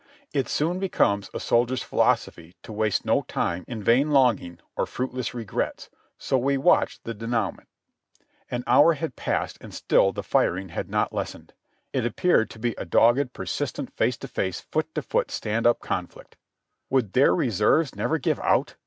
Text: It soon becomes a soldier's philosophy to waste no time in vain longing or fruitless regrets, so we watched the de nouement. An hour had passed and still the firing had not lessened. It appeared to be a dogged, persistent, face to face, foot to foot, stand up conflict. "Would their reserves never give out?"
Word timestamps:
It 0.33 0.49
soon 0.49 0.79
becomes 0.79 1.29
a 1.31 1.39
soldier's 1.39 1.83
philosophy 1.83 2.55
to 2.63 2.73
waste 2.73 3.05
no 3.05 3.21
time 3.21 3.63
in 3.67 3.83
vain 3.83 4.09
longing 4.09 4.59
or 4.75 4.87
fruitless 4.87 5.35
regrets, 5.35 5.91
so 6.17 6.39
we 6.39 6.57
watched 6.57 7.03
the 7.03 7.13
de 7.13 7.27
nouement. 7.27 7.67
An 8.49 8.63
hour 8.65 8.93
had 8.93 9.15
passed 9.15 9.59
and 9.61 9.71
still 9.75 10.11
the 10.11 10.23
firing 10.23 10.69
had 10.69 10.89
not 10.89 11.13
lessened. 11.13 11.53
It 11.93 12.03
appeared 12.03 12.49
to 12.49 12.57
be 12.57 12.73
a 12.79 12.83
dogged, 12.83 13.31
persistent, 13.33 13.93
face 13.93 14.17
to 14.17 14.27
face, 14.27 14.59
foot 14.61 14.91
to 14.95 15.03
foot, 15.03 15.29
stand 15.29 15.67
up 15.67 15.81
conflict. 15.81 16.35
"Would 16.89 17.13
their 17.13 17.35
reserves 17.35 17.93
never 17.93 18.17
give 18.17 18.39
out?" 18.39 18.73